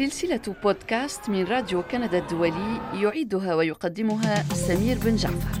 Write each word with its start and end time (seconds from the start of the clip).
سلسلة 0.00 0.54
بودكاست 0.64 1.30
من 1.30 1.44
راديو 1.44 1.82
كندا 1.82 2.18
الدولي 2.18 2.80
يعيدها 2.94 3.54
ويقدمها 3.54 4.42
سمير 4.42 4.98
بن 5.04 5.16
جعفر 5.16 5.60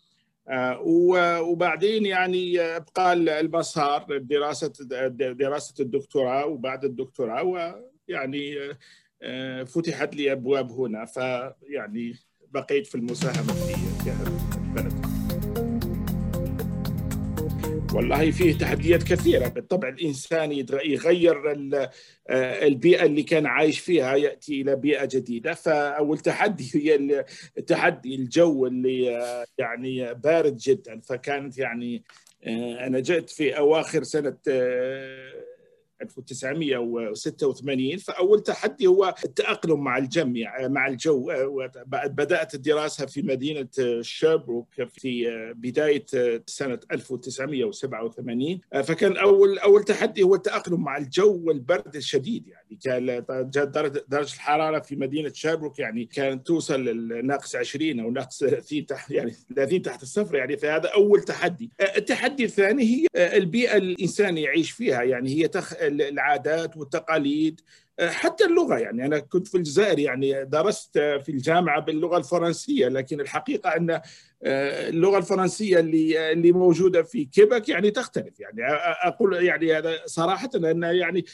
وبعدين 1.42 2.06
يعني 2.06 2.58
بقى 2.58 3.14
المسار 3.14 4.18
دراسة 4.18 4.74
دراسة 5.32 5.74
الدكتوراه 5.80 6.46
وبعد 6.46 6.86
الدكتوراه. 6.86 7.44
ويعني 7.44 8.56
فتحت 9.66 10.16
لي 10.16 10.32
أبواب 10.32 10.72
هنا. 10.72 11.06
فيعني 11.06 12.16
بقيت 12.52 12.88
في 12.88 12.96
المساهمة 12.96 13.54
في 13.54 14.58
البلد. 14.58 15.20
والله 17.94 18.32
فيه 18.32 18.58
تحديات 18.58 19.04
كثيرة. 19.04 19.48
بالطبع 19.48 19.90
الإنسان 19.90 20.52
يغير 20.52 21.52
آه، 22.30 22.68
البيئة 22.68 23.06
اللي 23.06 23.24
كان 23.24 23.46
عايش 23.46 23.80
فيها 23.80 24.16
يأتي 24.16 24.62
إلى 24.62 24.76
بيئة 24.76 25.06
جديدة. 25.06 25.54
فاول 25.54 26.20
تحدي 26.30 26.72
هي 26.76 27.26
التحدي 27.58 28.16
الجو 28.16 28.66
اللي 28.66 29.18
آه، 29.18 29.46
يعني 29.58 30.14
بارد 30.14 30.58
جدا. 30.58 31.00
فكانت 31.00 31.58
يعني 31.58 32.04
آه، 32.44 32.88
أنا 32.88 33.00
جئت 33.00 33.30
في 33.30 33.58
أواخر 33.58 34.04
سنة 34.04 34.38
1986 36.02 37.98
فأول 37.98 38.44
تحدي 38.44 38.88
هو 38.88 39.16
التأقلم 39.26 39.80
مع 39.84 39.98
الجو 39.98 40.34
مع 40.62 40.88
الجو. 40.88 41.32
بدأت 42.06 42.56
الدراسة 42.56 43.06
في 43.06 43.22
مدينة 43.22 43.68
شيربروك 44.02 44.68
في 44.88 45.26
بداية 45.56 46.06
سنة 46.46 46.80
1987 46.92 48.60
فكان 48.84 49.18
أول 49.18 49.60
أول 49.60 49.84
تحدي 49.84 50.24
هو 50.24 50.36
التأقلم 50.36 50.84
مع 50.84 50.98
الجو 50.98 51.42
والبرد 51.44 51.96
الشديد 51.96 52.48
يعني. 52.48 52.80
كان 52.84 53.24
درجة 54.10 54.34
الحرارة 54.34 54.80
في 54.80 54.96
مدينة 54.96 55.32
شيربروك 55.34 55.80
يعني 55.80 56.06
كانت 56.06 56.48
توصل 56.48 56.86
لناقص 56.86 57.56
20 57.56 58.00
أو 58.00 58.12
ناقص 58.12 58.40
30 58.40 58.86
تحت 58.86 59.12
يعني 59.12 59.32
30 59.56 59.82
تحت 59.82 60.04
الصفر 60.04 60.36
يعني. 60.36 60.58
فهذا 60.58 60.90
أول 60.90 61.22
تحدي. 61.22 61.72
التحدي 61.98 62.46
الثاني 62.46 62.84
هي 62.84 63.06
البيئة 63.38 63.78
الإنسان 63.78 64.38
يعيش 64.38 64.72
فيها 64.72 65.04
يعني. 65.04 65.30
هي 65.30 65.48
تخ... 65.48 65.74
العادات 65.90 66.78
والتقاليد 66.78 67.62
حتى 68.02 68.46
اللغة 68.46 68.78
يعني. 68.78 69.06
أنا 69.06 69.20
كنت 69.20 69.48
في 69.48 69.58
الجزائر 69.58 70.00
يعني 70.00 70.46
درست 70.46 71.00
في 71.00 71.30
الجامعة 71.30 71.82
باللغة 71.82 72.18
الفرنسية 72.18 72.88
لكن 72.88 73.22
الحقيقة 73.22 73.70
أن 73.70 74.02
اللغة 74.44 75.18
الفرنسية 75.18 75.80
اللي 75.80 76.32
اللي 76.32 76.52
موجودة 76.52 77.04
في 77.04 77.26
كيبك 77.26 77.70
يعني 77.70 77.92
تختلف 77.92 78.40
يعني. 78.40 78.62
أقول 79.04 79.46
يعني 79.46 79.74
هذا 79.78 79.96
صراحة 80.06 80.50
أن 80.56 80.84
يعني 80.84 81.26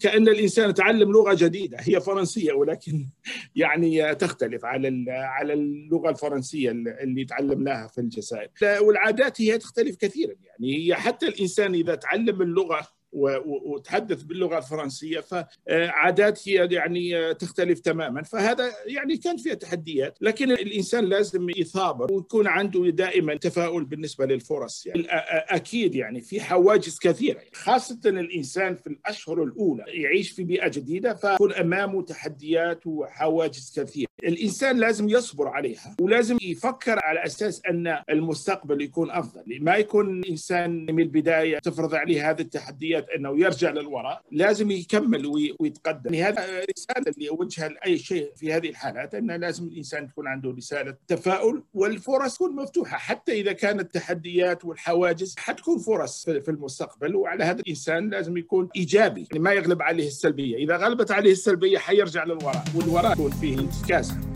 كأن 0.00 0.28
الإنسان 0.28 0.74
تعلم 0.74 1.12
لغة 1.12 1.34
جديدة 1.34 1.78
هي 1.80 2.00
فرنسية 2.00 2.52
ولكن 2.52 3.06
يعني 3.56 4.14
تختلف 4.14 4.64
على 4.64 5.04
على 5.10 5.52
اللغة 5.52 6.10
الفرنسية 6.10 6.70
اللي 6.70 7.24
تعلمناها 7.24 7.86
في 7.86 8.00
الجزائر. 8.00 8.50
والعادات 8.80 9.40
هي 9.40 9.58
تختلف 9.58 9.96
كثيرا 9.96 10.34
يعني. 10.44 10.86
هي 10.86 10.94
حتى 10.94 11.26
الإنسان 11.26 11.74
إذا 11.74 11.94
تعلم 11.94 12.42
اللغة 12.42 12.99
وتحدث 13.12 14.22
باللغة 14.22 14.58
الفرنسية 14.58 15.20
فعادات 15.20 16.48
هي 16.48 16.68
يعني 16.70 17.34
تختلف 17.34 17.80
تماما. 17.80 18.22
فهذا 18.22 18.72
يعني 18.86 19.16
كان 19.16 19.36
فيها 19.36 19.54
تحديات 19.54 20.18
لكن 20.20 20.50
الإنسان 20.50 21.04
لازم 21.04 21.50
يثابر 21.50 22.12
ويكون 22.12 22.46
عنده 22.46 22.90
دائما 22.90 23.34
تفاؤل 23.34 23.84
بالنسبة 23.84 24.26
للفرص. 24.26 24.86
يعني 24.86 25.06
أكيد 25.48 25.94
يعني 25.94 26.20
في 26.20 26.40
حواجز 26.40 26.98
كثيرة 26.98 27.40
خاصة 27.52 28.00
الإنسان 28.06 28.74
في 28.74 28.86
الأشهر 28.86 29.42
الأولى 29.44 29.84
يعيش 29.88 30.30
في 30.30 30.44
بيئة 30.44 30.68
جديدة 30.68 31.14
فيكون 31.14 31.52
أمامه 31.52 32.02
تحديات 32.02 32.86
وحواجز 32.86 33.72
كثيرة. 33.76 34.08
الإنسان 34.24 34.78
لازم 34.78 35.08
يصبر 35.08 35.48
عليها 35.48 35.96
ولازم 36.00 36.38
يفكر 36.42 36.98
على 36.98 37.24
أساس 37.24 37.62
أن 37.70 38.02
المستقبل 38.10 38.82
يكون 38.82 39.10
أفضل. 39.10 39.58
ما 39.60 39.76
يكون 39.76 40.24
إنسان 40.24 40.86
من 40.90 41.00
البداية 41.00 41.58
تفرض 41.58 41.94
عليه 41.94 42.30
هذه 42.30 42.40
التحديات 42.40 42.99
انه 43.16 43.40
يرجع 43.40 43.70
للوراء 43.70 44.22
لازم 44.32 44.70
يكمل 44.70 45.26
ويتقدم. 45.60 46.14
يعني 46.14 46.38
هذا 46.38 46.64
رسالة 46.76 47.12
اللي 47.16 47.28
اوجهها 47.28 47.68
لأي 47.68 47.98
شيء 47.98 48.32
في 48.36 48.52
هذه 48.52 48.68
الحالات 48.68 49.14
إنه 49.14 49.36
لازم 49.36 49.66
الإنسان 49.66 50.08
تكون 50.08 50.28
عنده 50.28 50.50
رسالة 50.50 50.96
تفاؤل 51.08 51.62
والفرص 51.74 52.34
تكون 52.34 52.56
مفتوحة. 52.56 52.98
حتى 52.98 53.32
إذا 53.32 53.52
كانت 53.52 53.80
التحديات 53.80 54.64
والحواجز 54.64 55.34
حتكون 55.38 55.78
فرص 55.78 56.24
في 56.24 56.50
المستقبل 56.50 57.16
وعلى 57.16 57.44
هذا 57.44 57.60
الإنسان 57.60 58.10
لازم 58.10 58.36
يكون 58.36 58.68
إيجابي. 58.76 59.26
يعني 59.30 59.42
ما 59.42 59.52
يغلب 59.52 59.82
عليه 59.82 60.06
السلبية. 60.06 60.56
إذا 60.56 60.76
غلبت 60.76 61.10
عليه 61.10 61.32
السلبية 61.32 61.78
حيرجع 61.78 62.24
للوراء 62.24 62.64
والوراء 62.76 63.12
يكون 63.12 63.30
فيه 63.30 63.58
انتكاسة. 63.58 64.29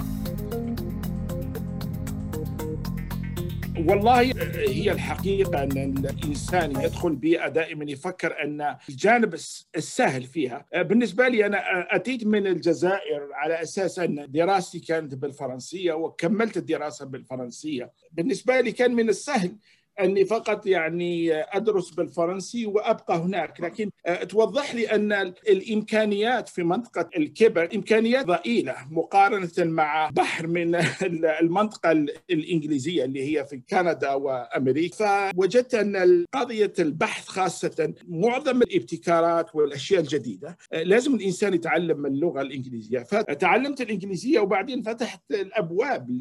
والله 3.78 4.20
هي 4.68 4.92
الحقيقة 4.92 5.62
أن 5.62 5.98
الإنسان 6.06 6.70
يدخل 6.70 7.16
بيئة 7.16 7.48
دائما 7.48 7.84
يفكر 7.90 8.42
أن 8.44 8.76
الجانب 8.88 9.34
السهل 9.76 10.22
فيها. 10.22 10.66
بالنسبة 10.74 11.28
لي 11.28 11.46
أنا 11.46 11.58
أتيت 11.96 12.26
من 12.26 12.46
الجزائر 12.46 13.28
على 13.32 13.62
أساس 13.62 13.98
أن 13.98 14.26
دراستي 14.28 14.80
كانت 14.80 15.14
بالفرنسية 15.14 15.92
وكملت 15.92 16.56
الدراسة 16.56 17.06
بالفرنسية. 17.06 17.92
بالنسبة 18.12 18.60
لي 18.60 18.72
كان 18.72 18.94
من 18.94 19.08
السهل 19.08 19.56
أني 20.00 20.24
فقط 20.24 20.66
يعني 20.66 21.34
أدرس 21.34 21.90
بالفرنسي 21.90 22.66
وأبقى 22.66 23.16
هناك 23.16 23.60
لكن 23.60 23.90
توضح 24.28 24.74
لي 24.74 24.86
أن 24.90 25.12
الإمكانيات 25.48 26.48
في 26.48 26.62
منطقة 26.62 27.08
الكبر 27.16 27.68
إمكانيات 27.74 28.26
ضئيلة 28.26 28.74
مقارنة 28.90 29.50
مع 29.58 30.10
بحر 30.10 30.46
من 30.46 30.74
المنطقة 31.40 31.92
الإنجليزية 32.30 33.04
اللي 33.04 33.38
هي 33.38 33.46
في 33.46 33.60
كندا 33.70 34.14
وأمريكا. 34.14 35.32
فوجدت 35.32 35.74
أن 35.74 36.24
قضية 36.32 36.72
البحث 36.78 37.28
خاصة 37.28 37.94
معظم 38.08 38.62
الابتكارات 38.62 39.54
والأشياء 39.54 40.00
الجديدة 40.00 40.56
لازم 40.72 41.14
الإنسان 41.14 41.54
يتعلم 41.54 42.06
اللغة 42.06 42.40
الإنجليزية. 42.40 42.98
فتعلمت 42.98 43.80
الإنجليزية 43.80 44.40
وبعدين 44.40 44.82
فتحت 44.82 45.20
الأبواب 45.30 46.18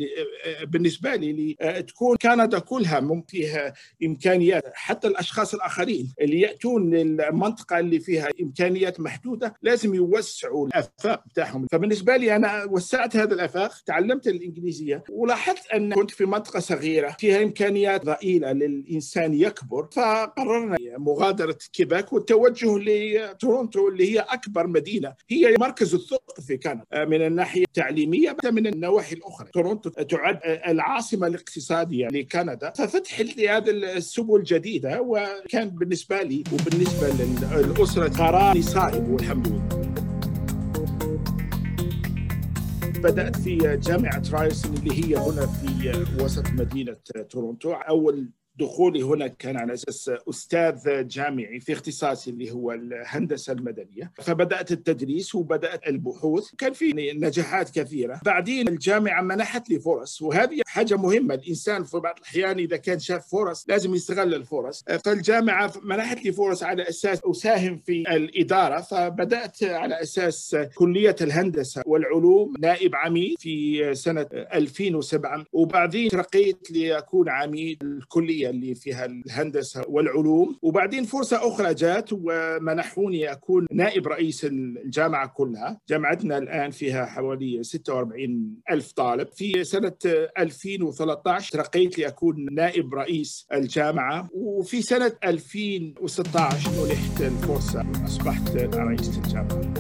بالنسبة 0.64 1.16
لي 1.16 1.56
لتكون 1.62 2.18
كندا 2.22 2.60
كلها 2.60 3.00
فيها 3.28 3.63
إمكانيات. 4.04 4.64
حتى 4.74 5.08
الأشخاص 5.08 5.54
الآخرين 5.54 6.14
اللي 6.22 6.42
يأتون 6.42 6.90
للمنطقة 6.90 7.80
اللي 7.80 8.00
فيها 8.00 8.30
إمكانيات 8.42 9.00
محدودة 9.00 9.54
لازم 9.62 9.94
يوسعوا 9.94 10.68
الآفاق 10.68 11.24
بتاعهم. 11.28 11.68
فبالنسبة 11.72 12.18
لي 12.18 12.36
أنا 12.36 12.64
وسعت 12.64 13.16
هذا 13.16 13.34
الآفاق 13.34 13.72
تعلمت 13.86 14.28
الإنجليزية 14.28 15.04
ولاحظت 15.10 15.68
أن 15.68 15.94
كنت 15.94 16.12
في 16.12 16.26
منطقة 16.26 16.60
صغيرة 16.60 17.16
فيها 17.20 17.44
إمكانيات 17.44 18.06
ضئيلة 18.06 18.52
للإنسان 18.52 19.34
يكبر 19.34 19.88
فقررنا 19.92 20.78
مغادرة 20.98 21.58
كيباك 21.74 22.14
والتوجه 22.14 22.78
لتورونتو 22.78 23.88
اللي 23.88 24.14
هي 24.14 24.20
أكبر 24.20 24.68
مدينة. 24.68 25.14
هي 25.30 25.56
مركز 25.60 25.94
الثقه 25.94 26.42
في 26.42 26.58
كندا. 26.58 27.06
من 27.06 27.22
الناحية 27.26 27.64
التعليمية 27.64 28.38
من 28.46 28.68
النواحي 28.68 29.16
الأخرى. 29.16 29.50
تورونتو 29.54 29.90
تعد 29.90 30.40
العاصمة 30.68 31.28
الاقتصادية 31.28 32.08
لكندا. 32.08 32.74
ففتح 32.78 33.20
هذه 33.58 33.70
السبل 33.70 34.36
الجديده 34.36 35.02
وكان 35.02 35.70
بالنسبة 35.70 36.22
لي 36.22 36.44
وبالنسبة 36.54 37.08
للأسرة 37.56 38.10
قرار 38.10 38.62
صائب 38.62 39.10
والحمد 39.10 39.48
لله. 39.48 39.84
بدأت 43.04 43.36
في 43.36 43.58
جامعة 43.58 44.24
رايسون 44.32 44.74
اللي 44.74 44.92
هي 45.06 45.18
هنا 45.18 45.46
في 45.46 46.06
وسط 46.24 46.48
مدينة 46.50 46.98
تورونتو 47.30 47.72
أول 47.74 48.30
دخولي 48.60 49.02
هنا 49.02 49.28
كان 49.28 49.58
على 49.58 49.74
أساس 49.74 50.12
أستاذ 50.30 51.08
جامعي 51.08 51.60
في 51.60 51.74
اختصاصي 51.74 52.30
اللي 52.30 52.52
هو 52.52 52.72
الهندسة 52.72 53.54
المدنية. 53.54 54.12
فبدأت 54.22 54.72
التدريس 54.72 55.36
وبدأت 55.36 55.88
البحوث. 55.88 56.50
كان 56.58 56.74
في 56.74 56.94
نجاحات 57.16 57.70
كثيرة. 57.70 58.20
بعدين 58.26 58.68
الجامعة 58.68 59.22
منحت 59.22 59.70
لي 59.70 59.80
فرص. 59.80 60.22
وهذه 60.22 60.62
حاجة 60.68 60.96
مهمة. 60.98 61.34
الإنسان 61.34 61.84
في 61.84 61.98
بعض 61.98 62.16
الأحيان 62.18 62.60
إذا 62.60 62.78
كان 62.78 63.00
شاف 63.00 63.28
فرص 63.28 63.66
لازم 63.70 63.96
يستغل 63.96 64.34
الفرص. 64.36 64.84
فالجامعة 65.06 65.74
منحت 65.84 66.26
لي 66.26 66.32
فرص 66.32 66.64
على 66.64 66.90
أساس 66.90 67.20
أساهم 67.26 67.82
في 67.86 68.16
الإدارة. 68.16 68.82
فبدأت 68.82 69.64
على 69.64 70.02
أساس 70.02 70.58
كلية 70.76 71.16
الهندسة 71.22 71.82
والعلوم. 71.86 72.54
نائب 72.60 72.96
عميد 72.96 73.36
في 73.40 73.96
سنة 73.96 74.28
2007 74.34 75.46
وبعدين 75.54 76.10
ترقيت 76.10 76.72
لأكون 76.72 77.30
عميد 77.30 77.84
الكلية. 77.84 78.43
اللي 78.50 78.76
فيها 78.76 79.06
الهندسة 79.06 79.84
والعلوم. 79.88 80.58
وبعدين 80.62 81.04
فرصة 81.04 81.48
أخرى 81.48 81.74
جات 81.74 82.10
ومنحوني 82.12 83.32
أكون 83.32 83.68
نائب 83.72 84.08
رئيس 84.08 84.46
الجامعة 84.46 85.28
كلها. 85.28 85.80
جامعتنا 85.90 86.38
الآن 86.38 86.72
فيها 86.72 87.06
حوالي 87.06 87.64
46 87.64 88.56
ألف 88.72 88.92
طالب. 88.92 89.28
في 89.34 89.64
سنة 89.64 89.94
2013 90.38 91.52
ترقيت 91.52 92.00
لأكون 92.00 92.48
نائب 92.52 92.94
رئيس 92.94 93.48
الجامعة. 93.54 94.30
وفي 94.34 94.82
سنة 94.82 95.14
2016 95.24 96.70
منحت 96.84 97.22
الفرصة 97.22 97.86
اصبحت 98.06 98.56
رئيس 98.56 99.18
الجامعة. 99.18 99.74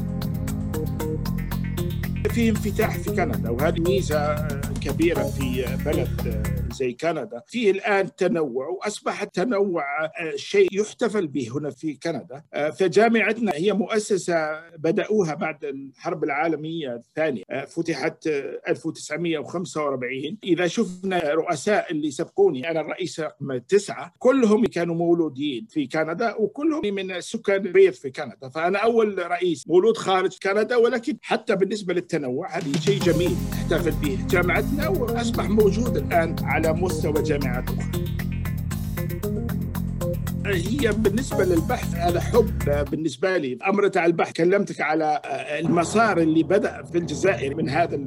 في 2.33 2.49
انفتاح 2.49 2.97
في 2.97 3.11
كندا 3.11 3.49
وهذه 3.49 3.79
ميزة 3.79 4.47
كبيرة 4.81 5.23
في 5.23 5.65
بلد 5.85 6.43
زي 6.73 6.93
كندا. 6.93 7.41
فيه 7.47 7.71
الآن 7.71 8.15
تنوع 8.15 8.67
وأصبح 8.67 9.21
التنوع 9.21 9.83
شيء 10.35 10.67
يحتفل 10.81 11.27
به 11.27 11.49
هنا 11.55 11.69
في 11.69 11.93
كندا. 11.93 12.43
فجامعتنا 12.71 13.51
هي 13.55 13.73
مؤسسة 13.73 14.59
بدأوها 14.77 15.33
بعد 15.33 15.65
الحرب 15.65 16.23
العالمية 16.23 16.95
الثانية 16.95 17.43
فتحت 17.67 18.27
1945 18.27 20.37
إذا 20.43 20.67
شفنا 20.67 21.33
رؤساء 21.33 21.91
اللي 21.91 22.11
سبقوني 22.11 22.71
أنا 22.71 22.81
الرئيس 22.81 23.19
رقم 23.19 23.57
تسعة 23.57 24.13
كلهم 24.19 24.65
كانوا 24.65 24.95
مولودين 24.95 25.67
في 25.69 25.87
كندا 25.87 26.35
وكلهم 26.35 26.81
من 26.85 27.21
سكان 27.21 27.65
الريف 27.65 27.99
في 27.99 28.09
كندا. 28.11 28.49
فأنا 28.49 28.79
أول 28.79 29.31
رئيس 29.31 29.67
مولود 29.67 29.97
خارج 29.97 30.37
كندا 30.43 30.75
ولكن 30.75 31.17
حتى 31.21 31.55
بالنسبة 31.55 31.93
للتنوع 31.93 32.57
هذه 32.57 32.71
شيء 32.85 32.99
جميل 32.99 33.35
نحتفل 33.51 33.91
به 33.91 34.19
جامعتنا 34.29 34.89
وأصبح 34.89 35.49
موجود 35.49 35.97
الآن 35.97 36.35
على 36.43 36.62
مستوى 36.71 37.23
جامعات 37.23 37.69
أخرى. 37.69 38.03
هي 40.45 40.91
بالنسبة 40.91 41.43
للبحث 41.45 41.95
هذا 41.95 42.19
حب 42.19 42.85
بالنسبة 42.91 43.37
لي. 43.37 43.57
أمر 43.67 43.87
تاع 43.87 44.05
البحث 44.05 44.33
كلمتك 44.33 44.81
على 44.81 45.21
المسار 45.59 46.17
اللي 46.17 46.43
بدأ 46.43 46.83
في 46.83 46.97
الجزائر 46.97 47.55
من 47.55 47.69
هذا 47.69 47.99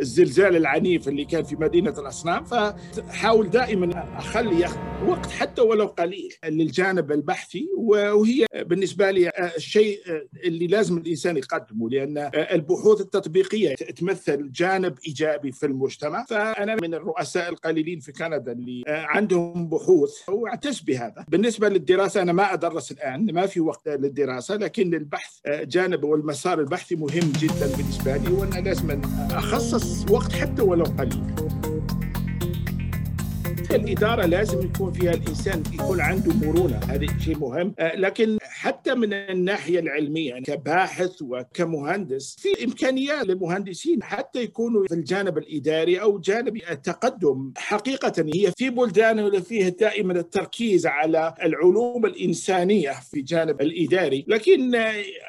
الزلزال 0.00 0.56
العنيف 0.56 1.08
اللي 1.08 1.24
كان 1.24 1.42
في 1.44 1.56
مدينة 1.56 2.00
الأصنام. 2.00 2.44
فحاول 2.44 3.50
دائما 3.50 4.18
أخلي 4.18 4.68
وقت 5.06 5.30
حتى 5.30 5.62
ولو 5.62 5.86
قليل 5.86 6.34
للجانب 6.44 7.12
البحثي. 7.12 7.68
وهي 7.76 8.46
بالنسبة 8.56 9.10
لي 9.10 9.32
الشيء 9.56 10.00
اللي 10.44 10.66
لازم 10.66 10.98
الإنسان 10.98 11.36
يقدمه. 11.36 11.90
لأن 11.90 12.30
البحوث 12.34 13.00
التطبيقية 13.00 13.74
تمثل 13.74 14.52
جانب 14.52 14.94
إيجابي 15.06 15.52
في 15.52 15.66
المجتمع. 15.66 16.24
فأنا 16.24 16.76
من 16.82 16.94
الرؤساء 16.94 17.48
القليلين 17.48 18.00
في 18.00 18.12
كندا 18.12 18.52
اللي 18.52 18.82
عندهم 18.86 19.68
بحوث 19.68 20.28
وأعتز 20.28 20.80
بهذا. 20.80 21.24
بالنسبة 21.28 21.68
للدراسة 21.76 22.22
أنا 22.22 22.32
ما 22.32 22.52
أدرس 22.52 22.92
الآن 22.92 23.34
ما 23.34 23.46
في 23.46 23.60
وقت 23.60 23.88
للدراسة 23.88 24.56
لكن 24.56 24.94
البحث 24.94 25.32
جانب 25.46 26.04
والمسار 26.04 26.60
البحثي 26.60 26.96
مهم 26.96 27.32
جدا 27.38 27.76
بالنسبة 27.76 28.16
لي 28.16 28.32
وأنا 28.32 28.60
لازم 28.60 29.00
أخصص 29.30 30.10
وقت 30.10 30.32
حتى 30.32 30.62
ولو 30.62 30.84
قليل. 30.84 31.65
الإدارة 33.70 34.26
لازم 34.26 34.64
يكون 34.64 34.92
فيها 34.92 35.12
الإنسان 35.12 35.62
يكون 35.72 36.00
عنده 36.00 36.34
مرونة. 36.34 36.76
هذا 36.76 37.06
شيء 37.24 37.38
مهم. 37.38 37.74
لكن 37.80 38.38
حتى 38.42 38.94
من 38.94 39.12
الناحية 39.12 39.78
العلمية 39.78 40.28
يعني 40.28 40.44
كباحث 40.44 41.22
وكمهندس 41.22 42.36
في 42.38 42.64
إمكانيات 42.64 43.26
للمهندسين 43.26 44.02
حتى 44.02 44.42
يكونوا 44.42 44.86
في 44.86 44.94
الجانب 44.94 45.38
الإداري 45.38 46.00
أو 46.00 46.18
جانب 46.18 46.56
التقدم. 46.70 47.52
حقيقة 47.56 48.12
هي 48.34 48.52
في 48.56 48.70
بلدان 48.70 49.40
فيها 49.40 49.68
دائما 49.68 50.12
التركيز 50.12 50.86
على 50.86 51.34
العلوم 51.42 52.06
الإنسانية 52.06 52.92
في 53.10 53.22
جانب 53.22 53.60
الإداري. 53.60 54.24
لكن 54.28 54.74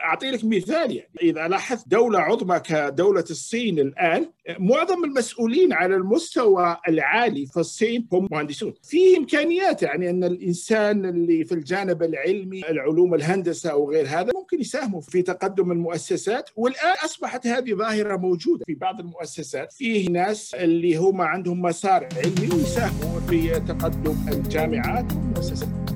أعطي 0.06 0.31
لك 0.31 0.45
مثال 0.45 0.95
يعني 0.95 1.10
إذا 1.22 1.48
لاحظت 1.48 1.88
دولة 1.88 2.19
عظمى 2.19 2.60
كدولة 2.60 3.25
الصين 3.30 3.80
الآن 3.80 4.30
معظم 4.60 5.04
المسؤولين 5.04 5.74
على 5.74 5.95
المستوى 5.95 6.78
العالي 6.88 7.45
في 7.45 7.57
الصين 7.57 8.07
هم 8.12 8.26
مهندسون. 8.31 8.74
في 8.83 9.18
إمكانيات 9.18 9.83
يعني 9.83 10.09
أن 10.09 10.24
الإنسان 10.24 11.06
اللي 11.06 11.45
في 11.45 11.51
الجانب 11.51 12.03
العلمي 12.03 12.69
العلوم 12.69 13.13
الهندسة 13.13 13.71
أو 13.71 13.91
غير 13.91 14.07
هذا 14.07 14.31
ممكن 14.36 14.62
يساهموا 14.62 15.01
في 15.01 15.22
تقدم 15.22 15.72
المؤسسات. 15.72 16.50
والآن 16.55 16.96
أصبحت 17.05 17.48
هذه 17.48 17.74
ظاهرة 17.74 18.17
موجودة 18.17 18.65
في 18.65 18.74
بعض 18.74 19.00
المؤسسات. 19.00 19.74
فيه 19.74 20.10
ناس 20.10 20.55
اللي 20.55 20.96
هم 20.96 21.22
عندهم 21.22 21.62
مسار 21.62 22.07
علمي 22.15 22.55
ويساهموا 22.55 23.19
في 23.19 23.50
تقدم 23.60 24.15
الجامعات 24.31 25.12
والمؤسسات. 25.13 25.87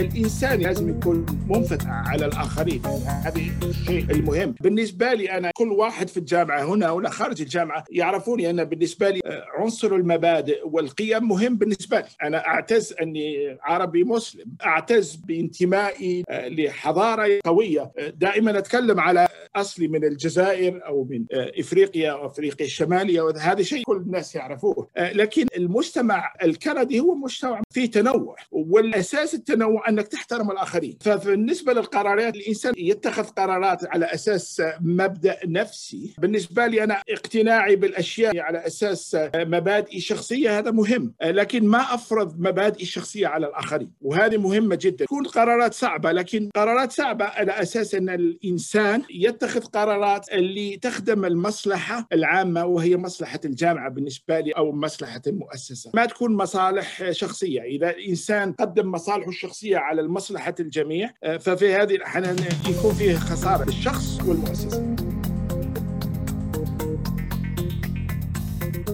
الإنسان 0.00 0.60
لازم 0.60 0.88
يكون 0.88 1.26
منفتح 1.48 1.86
على 1.88 2.26
الآخرين. 2.26 2.82
هذا 3.24 3.40
الشيء 3.62 4.10
المهم. 4.10 4.54
بالنسبة 4.60 5.12
لي 5.12 5.30
أنا 5.30 5.50
كل 5.54 5.72
واحد 5.72 6.08
في 6.08 6.16
الجامعة 6.16 6.62
هنا 6.62 6.90
ولا 6.90 7.10
خارج 7.10 7.40
الجامعة 7.40 7.84
يعرفوني 7.90 8.50
أنا 8.50 8.64
بالنسبة 8.64 9.10
لي 9.10 9.20
عنصر 9.58 9.94
المبادئ 9.94 10.60
والقيم 10.64 11.28
مهم 11.28 11.56
بالنسبة 11.56 12.00
لي. 12.00 12.06
أنا 12.22 12.46
أعتز 12.46 12.94
أني 13.02 13.58
عربي 13.62 14.04
مسلم. 14.04 14.44
أعتز 14.66 15.14
بانتمائي 15.14 16.24
لحضارة 16.30 17.28
قوية. 17.44 17.92
دائما 18.16 18.58
أتكلم 18.58 19.00
على 19.00 19.28
أصلي 19.56 19.88
من 19.88 20.04
الجزائر 20.04 20.86
أو 20.86 21.06
من 21.10 21.24
إفريقيا 21.32 22.12
أو 22.12 22.26
إفريقيا 22.26 22.66
الشمالية. 22.66 23.20
وهذا 23.20 23.62
شيء 23.62 23.82
كل 23.84 23.96
الناس 23.96 24.34
يعرفوه. 24.34 24.88
لكن 24.98 25.46
المجتمع 25.56 26.34
الكندي 26.42 27.00
هو 27.00 27.14
مجتمع 27.14 27.62
فيه 27.70 27.90
تنوع. 27.90 28.36
والأساس 28.50 29.34
التنوع 29.34 29.88
أنك 29.90 30.08
تحترم 30.08 30.50
الآخرين. 30.50 30.98
فبالنسبة 31.00 31.72
للقرارات 31.72 32.36
الإنسان 32.36 32.74
يتخذ 32.76 33.24
قرارات 33.24 33.86
على 33.86 34.06
أساس 34.06 34.62
مبدأ 34.80 35.38
نفسي. 35.46 36.14
بالنسبة 36.18 36.66
لي 36.66 36.84
أنا 36.84 37.02
اقتناعي 37.10 37.76
بالأشياء 37.76 38.38
على 38.38 38.66
أساس 38.66 39.16
مبادئي 39.34 40.00
شخصيه 40.00 40.58
هذا 40.58 40.70
مهم. 40.70 41.14
لكن 41.22 41.66
ما 41.66 41.94
أفرض 41.94 42.40
مبادئي 42.40 42.82
الشخصية 42.82 43.26
على 43.26 43.46
الآخرين؟ 43.46 43.92
وهذه 44.00 44.36
مهمة 44.36 44.78
جدا. 44.80 45.04
تكون 45.04 45.26
قرارات 45.26 45.74
صعبة 45.74 46.12
لكن 46.12 46.50
قرارات 46.54 46.92
صعبة 46.92 47.24
على 47.24 47.52
أساس 47.52 47.94
أن 47.94 48.08
الإنسان 48.08 49.02
يتخذ 49.10 49.60
قرارات 49.60 50.32
اللي 50.32 50.76
تخدم 50.76 51.24
المصلحة 51.24 52.08
العامة 52.12 52.64
وهي 52.64 52.96
مصلحة 52.96 53.40
الجامعة 53.44 53.90
بالنسبة 53.90 54.40
لي 54.40 54.52
أو 54.52 54.72
مصلحة 54.72 55.22
المؤسسة. 55.26 55.90
ما 55.94 56.06
تكون 56.06 56.36
مصالح 56.36 57.10
شخصية. 57.10 57.62
إذا 57.62 57.90
الإنسان 57.90 58.52
قدم 58.52 58.90
مصالحه 58.90 59.28
الشخصية 59.28 59.76
على 59.80 60.08
مصلحة 60.08 60.54
الجميع. 60.60 61.10
ففي 61.40 61.74
هذه 61.74 61.94
الأحيان 61.94 62.36
يكون 62.68 62.94
فيه 62.94 63.14
خسارة 63.16 63.64
للشخص 63.64 64.20
والمؤسسة. 64.26 65.09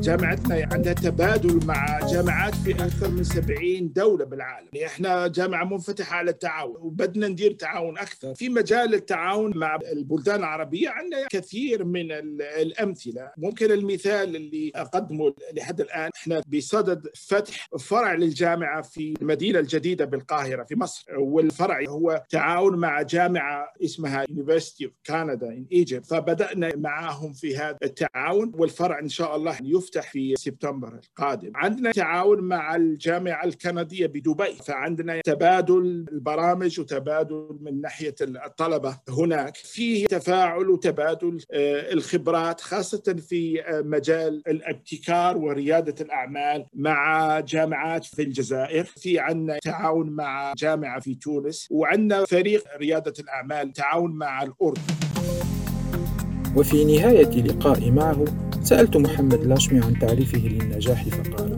جامعتنا 0.07 0.69
عندها 0.73 0.93
تبادل 0.93 1.67
مع 1.67 2.01
جامعات 2.13 2.55
في 2.55 2.71
أكثر 2.71 3.09
من 3.11 3.25
70 3.25 3.93
دولة 3.93 4.25
بالعالم، 4.25 4.69
يعني 4.73 4.87
إحنا 4.87 5.27
جامعة 5.27 5.65
منفتحة 5.65 6.17
على 6.17 6.31
التعاون 6.31 6.77
وبدنا 6.77 7.29
ندير 7.29 7.53
تعاون 7.53 7.99
أكثر، 7.99 8.35
في 8.35 8.49
مجال 8.49 8.95
التعاون 8.95 9.59
مع 9.59 9.79
البلدان 9.93 10.39
العربية 10.39 10.89
عندنا 10.89 11.27
كثير 11.31 11.85
من 11.85 12.13
الأمثلة، 12.41 13.31
ممكن 13.37 13.71
المثال 13.71 14.37
اللي 14.37 14.73
أقدمه 14.75 15.35
لحد 15.53 15.81
الآن 15.81 16.11
إحنا 16.17 16.43
بصدد 16.47 17.07
فتح 17.15 17.69
فرع 17.79 18.15
للجامعة 18.15 18.83
في 18.83 19.15
المدينة 19.23 19.59
الجديدة 19.59 20.05
بالقاهرة 20.05 20.65
في 20.65 20.77
مصر، 20.77 21.19
والفرع 21.19 21.85
هو 21.89 22.23
تعاون 22.31 22.79
مع 22.79 23.03
جامعة 23.03 23.73
اسمها 23.85 24.25
University 24.25 24.85
of 24.87 25.13
Canada 25.13 25.47
in 25.47 25.85
Egypt، 25.85 26.09
فبدأنا 26.09 26.77
معاهم 26.77 27.33
في 27.33 27.57
هذا 27.57 27.79
التعاون. 27.83 28.53
والفرع 28.55 28.99
إن 28.99 29.09
شاء 29.09 29.37
الله 29.37 29.57
يفتح 29.63 29.96
في 30.01 30.35
سبتمبر 30.37 30.89
القادم. 30.95 31.53
عندنا 31.55 31.93
تعاون 31.93 32.41
مع 32.41 32.77
الجامعة 32.77 33.45
الكندية 33.45 34.07
بدبي 34.07 34.55
فعندنا 34.67 35.21
تبادل 35.21 36.07
البرامج 36.13 36.81
وتبادل 36.81 37.59
من 37.61 37.81
ناحية 37.81 38.15
الطلبة 38.21 38.99
هناك. 39.09 39.57
فيه 39.57 40.07
تفاعل 40.07 40.71
وتبادل 40.71 41.39
الخبرات 41.93 42.61
خاصة 42.61 43.17
في 43.29 43.63
مجال 43.85 44.43
الابتكار 44.49 45.37
وريادة 45.37 46.05
الأعمال 46.05 46.67
مع 46.75 47.41
جامعات 47.41 48.05
في 48.05 48.23
الجزائر. 48.23 48.85
في 48.85 49.19
عندنا 49.19 49.59
تعاون 49.59 50.11
مع 50.11 50.53
جامعة 50.57 51.01
في 51.01 51.15
تونس 51.15 51.69
وعندنا 51.71 52.25
فريق 52.25 52.65
ريادة 52.77 53.15
الأعمال 53.21 53.73
تعاون 53.73 54.13
مع 54.13 54.43
الأردن. 54.43 54.96
وفي 56.57 56.85
نهاية 56.85 57.43
لقائي 57.43 57.91
معه 57.91 58.25
سألت 58.63 58.97
محمد 58.97 59.45
لاشمي 59.45 59.81
عن 59.81 59.99
تعريفه 59.99 60.39
للنجاح 60.39 61.05
فقال 61.05 61.56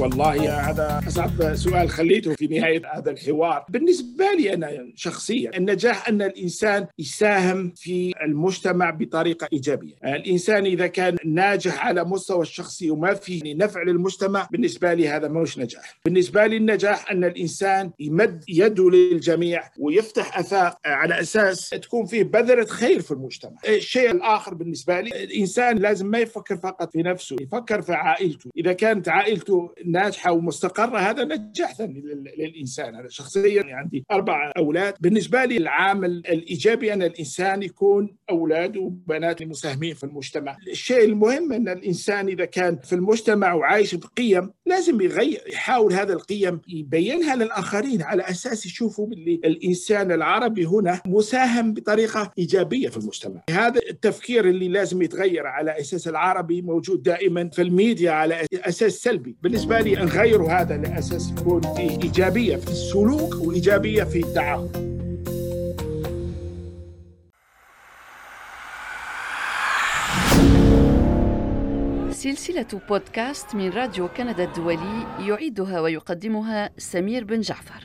والله 0.00 0.70
هذا 0.70 1.00
أصعب 1.08 1.54
سؤال 1.54 1.88
خليته 1.88 2.34
في 2.34 2.46
نهاية 2.46 2.82
هذا 2.94 3.10
الحوار. 3.10 3.64
بالنسبة 3.68 4.24
لي 4.38 4.54
أنا 4.54 4.92
شخصيا 4.94 5.56
النجاح 5.56 6.08
أن 6.08 6.22
الإنسان 6.22 6.86
يساهم 6.98 7.72
في 7.76 8.14
المجتمع 8.22 8.90
بطريقة 8.90 9.48
إيجابية. 9.52 9.94
الإنسان 10.04 10.64
إذا 10.66 10.86
كان 10.86 11.16
ناجح 11.24 11.86
على 11.86 12.04
مستوى 12.04 12.42
الشخصي 12.42 12.90
وما 12.90 13.14
فيه 13.14 13.54
نفع 13.54 13.82
للمجتمع 13.82 14.48
بالنسبة 14.50 14.94
لي 14.94 15.08
هذا 15.08 15.28
مش 15.28 15.58
نجاح. 15.58 15.98
بالنسبة 16.04 16.46
لي 16.46 16.56
النجاح 16.56 17.10
أن 17.10 17.24
الإنسان 17.24 17.90
يمد 18.00 18.44
يده 18.48 18.90
للجميع 18.90 19.62
ويفتح 19.78 20.38
أفاق 20.38 20.78
على 20.86 21.20
أساس 21.20 21.70
تكون 21.70 22.06
فيه 22.06 22.22
بذرة 22.22 22.64
خير 22.64 23.00
في 23.00 23.10
المجتمع. 23.12 23.56
الشيء 23.68 24.10
الآخر 24.10 24.54
بالنسبة 24.54 25.00
لي 25.00 25.24
الإنسان 25.24 25.78
لازم 25.78 26.06
ما 26.06 26.18
يفكر 26.18 26.56
فقط 26.56 26.92
في 26.92 27.02
نفسه 27.02 27.36
يفكر 27.40 27.82
في 27.82 27.92
عائلته. 27.92 28.50
إذا 28.56 28.72
كانت 28.72 29.08
عائلته 29.08 29.74
ناجحة 29.88 30.32
ومستقرة 30.32 30.98
هذا 30.98 31.24
نجاح 31.24 31.74
ثاني 31.74 32.02
للإنسان. 32.38 32.94
أنا 32.94 33.08
شخصيا 33.08 33.64
عندي 33.66 34.04
أربع 34.10 34.52
أولاد. 34.56 34.94
بالنسبة 35.00 35.44
لي 35.44 35.56
العامل 35.56 36.10
الإيجابي 36.10 36.92
أن 36.92 37.02
الإنسان 37.02 37.62
يكون 37.62 38.16
اولاده 38.30 38.80
وبناته 38.80 39.44
مساهمين 39.44 39.94
في 39.94 40.04
المجتمع. 40.04 40.56
الشيء 40.70 41.04
المهم 41.04 41.52
أن 41.52 41.68
الإنسان 41.68 42.28
إذا 42.28 42.44
كان 42.44 42.78
في 42.78 42.92
المجتمع 42.92 43.52
وعايش 43.52 43.94
بقيم 43.94 44.50
لازم 44.66 45.00
يغير 45.00 45.42
يحاول 45.52 45.92
هذا 45.92 46.12
القيم 46.12 46.60
يبينها 46.68 47.36
للآخرين 47.36 48.02
على 48.02 48.22
أساس 48.22 48.66
يشوفوا 48.66 49.06
اللي 49.06 49.40
الإنسان 49.44 50.12
العربي 50.12 50.64
هنا 50.64 51.00
مساهم 51.06 51.74
بطريقة 51.74 52.32
إيجابية 52.38 52.88
في 52.88 52.96
المجتمع. 52.96 53.42
هذا 53.50 53.80
التفكير 53.90 54.48
اللي 54.48 54.68
لازم 54.68 55.02
يتغير 55.02 55.46
على 55.46 55.80
أساس 55.80 56.08
العربي 56.08 56.62
موجود 56.62 57.02
دائما 57.02 57.48
في 57.48 57.62
الميديا 57.62 58.10
على 58.10 58.46
أساس 58.54 58.92
سلبي. 58.92 59.36
بالنسبة 59.42 59.77
لي 59.80 59.94
نغير 59.94 60.42
هذا 60.42 60.76
لأساس 60.76 61.30
يكون 61.30 61.60
فيه 61.60 61.90
إيجابية 61.90 62.56
في 62.56 62.68
السلوك 62.68 63.34
وإيجابية 63.34 64.04
في 64.04 64.18
التعاون. 64.18 64.88
سلسلة 72.12 72.66
بودكاست 72.88 73.54
من 73.54 73.70
راديو 73.70 74.08
كندا 74.08 74.44
الدولي 74.44 75.06
يعيدها 75.20 75.80
ويقدمها 75.80 76.70
سمير 76.78 77.24
بن 77.24 77.40
جعفر. 77.40 77.84